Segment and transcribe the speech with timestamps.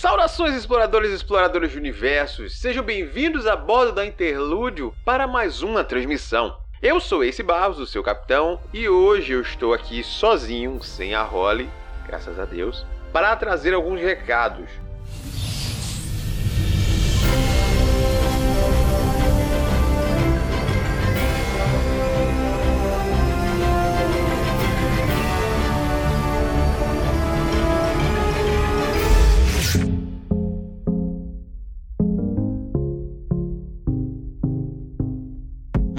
[0.00, 2.58] Saudações, exploradores e exploradoras de universos!
[2.58, 6.56] Sejam bem-vindos a bordo da Interlúdio para mais uma transmissão.
[6.80, 11.22] Eu sou Ace Barros, o seu capitão, e hoje eu estou aqui sozinho, sem a
[11.22, 11.68] Holly,
[12.06, 14.70] graças a Deus, para trazer alguns recados.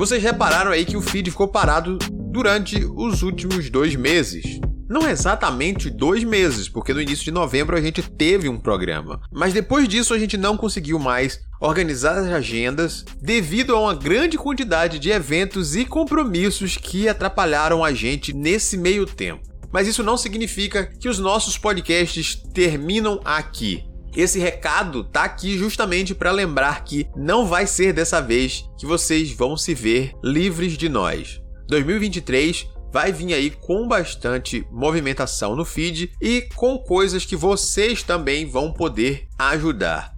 [0.01, 4.59] Vocês repararam aí que o feed ficou parado durante os últimos dois meses.
[4.89, 9.21] Não exatamente dois meses, porque no início de novembro a gente teve um programa.
[9.31, 14.39] Mas depois disso a gente não conseguiu mais organizar as agendas devido a uma grande
[14.39, 19.43] quantidade de eventos e compromissos que atrapalharam a gente nesse meio tempo.
[19.71, 23.90] Mas isso não significa que os nossos podcasts terminam aqui.
[24.15, 29.31] Esse recado tá aqui justamente para lembrar que não vai ser dessa vez que vocês
[29.31, 31.41] vão se ver livres de nós.
[31.67, 38.45] 2023 vai vir aí com bastante movimentação no feed e com coisas que vocês também
[38.45, 40.13] vão poder ajudar.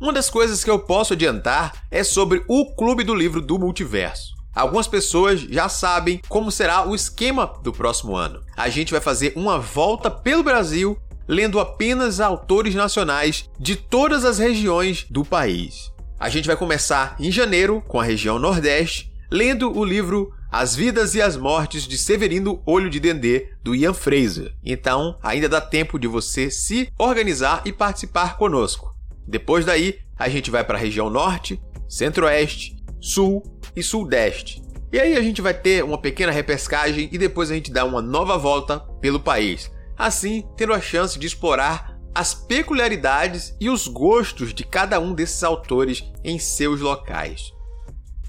[0.00, 4.34] Uma das coisas que eu posso adiantar é sobre o Clube do Livro do Multiverso.
[4.54, 8.40] Algumas pessoas já sabem como será o esquema do próximo ano.
[8.56, 10.96] A gente vai fazer uma volta pelo Brasil
[11.26, 15.92] lendo apenas autores nacionais de todas as regiões do país.
[16.18, 21.14] A gente vai começar em janeiro com a região Nordeste, lendo o livro As Vidas
[21.14, 24.54] e as Mortes de Severino Olho de Dendê, do Ian Fraser.
[24.64, 28.94] Então, ainda dá tempo de você se organizar e participar conosco.
[29.26, 33.42] Depois daí, a gente vai para a região Norte, Centro-Oeste, Sul
[33.74, 34.62] e Sudeste.
[34.92, 38.00] E aí a gente vai ter uma pequena repescagem e depois a gente dá uma
[38.00, 44.54] nova volta pelo país assim tendo a chance de explorar as peculiaridades e os gostos
[44.54, 47.52] de cada um desses autores em seus locais.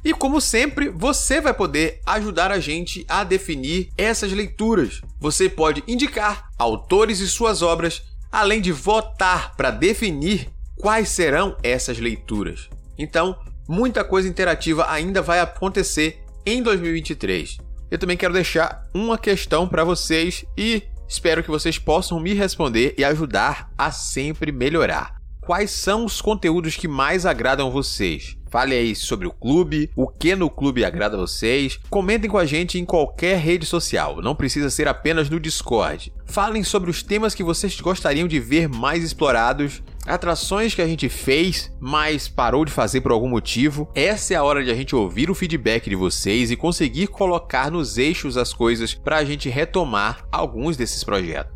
[0.04, 5.02] E como sempre, você vai poder ajudar a gente a definir essas leituras.
[5.20, 10.48] Você pode indicar autores e suas obras, além de votar para definir
[10.80, 12.70] quais serão essas leituras.
[12.98, 13.36] Então,
[13.68, 17.58] muita coisa interativa ainda vai acontecer em 2023.
[17.90, 22.96] Eu também quero deixar uma questão para vocês e Espero que vocês possam me responder
[22.98, 25.15] e ajudar a sempre melhorar.
[25.46, 28.36] Quais são os conteúdos que mais agradam vocês?
[28.50, 31.80] Fale aí sobre o clube, o que no clube agrada a vocês.
[31.88, 36.12] Comentem com a gente em qualquer rede social, não precisa ser apenas no Discord.
[36.26, 41.10] Falem sobre os temas que vocês gostariam de ver mais explorados atrações que a gente
[41.10, 43.90] fez, mas parou de fazer por algum motivo.
[43.94, 47.70] Essa é a hora de a gente ouvir o feedback de vocês e conseguir colocar
[47.70, 51.55] nos eixos as coisas para a gente retomar alguns desses projetos.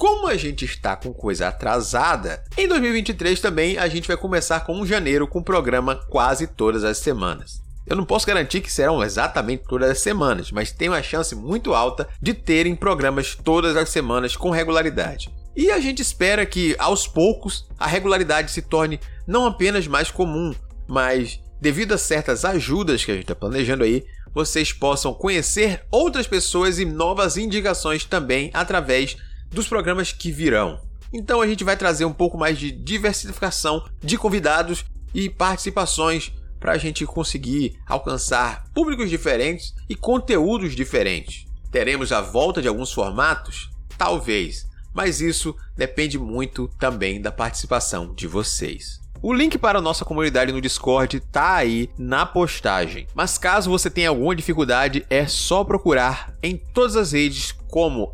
[0.00, 4.80] Como a gente está com coisa atrasada, em 2023 também a gente vai começar com
[4.80, 7.60] um janeiro com programa quase todas as semanas.
[7.86, 11.74] Eu não posso garantir que serão exatamente todas as semanas, mas tem uma chance muito
[11.74, 15.30] alta de terem programas todas as semanas com regularidade.
[15.54, 20.54] E a gente espera que, aos poucos, a regularidade se torne não apenas mais comum,
[20.88, 24.02] mas, devido a certas ajudas que a gente está planejando aí,
[24.32, 29.18] vocês possam conhecer outras pessoas e novas indicações também através
[29.50, 30.80] dos programas que virão.
[31.12, 36.72] Então a gente vai trazer um pouco mais de diversificação de convidados e participações para
[36.72, 41.46] a gente conseguir alcançar públicos diferentes e conteúdos diferentes.
[41.70, 43.70] Teremos a volta de alguns formatos?
[43.96, 48.99] Talvez, mas isso depende muito também da participação de vocês.
[49.22, 53.06] O link para a nossa comunidade no Discord está aí na postagem.
[53.14, 58.10] Mas caso você tenha alguma dificuldade, é só procurar em todas as redes como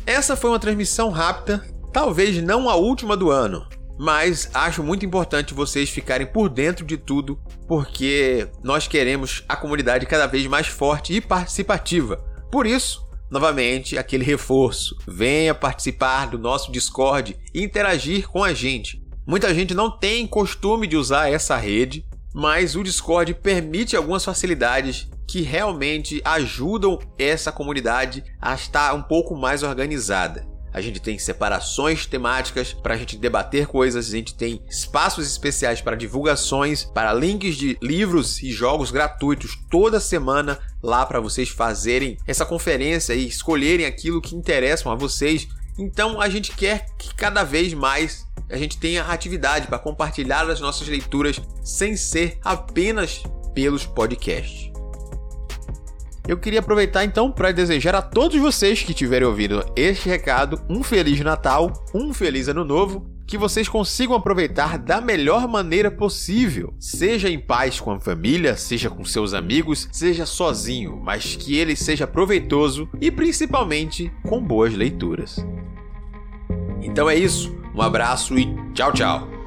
[0.04, 1.64] Essa foi uma transmissão rápida,
[1.98, 3.66] talvez não a última do ano,
[3.98, 7.36] mas acho muito importante vocês ficarem por dentro de tudo,
[7.66, 12.16] porque nós queremos a comunidade cada vez mais forte e participativa.
[12.52, 14.96] Por isso, Novamente, aquele reforço.
[15.06, 19.02] Venha participar do nosso Discord e interagir com a gente.
[19.26, 25.10] Muita gente não tem costume de usar essa rede, mas o Discord permite algumas facilidades
[25.28, 30.46] que realmente ajudam essa comunidade a estar um pouco mais organizada.
[30.78, 35.80] A gente tem separações temáticas para a gente debater coisas, a gente tem espaços especiais
[35.80, 42.16] para divulgações, para links de livros e jogos gratuitos toda semana lá para vocês fazerem
[42.28, 47.42] essa conferência e escolherem aquilo que interessam a vocês Então a gente quer que cada
[47.42, 53.20] vez mais a gente tenha atividade para compartilhar as nossas leituras sem ser apenas
[53.52, 54.77] pelos podcasts.
[56.28, 60.82] Eu queria aproveitar então para desejar a todos vocês que estiverem ouvindo este recado um
[60.82, 67.30] feliz Natal, um feliz Ano Novo, que vocês consigam aproveitar da melhor maneira possível, seja
[67.30, 72.06] em paz com a família, seja com seus amigos, seja sozinho, mas que ele seja
[72.06, 75.36] proveitoso e principalmente com boas leituras.
[76.82, 79.38] Então é isso, um abraço e tchau, tchau.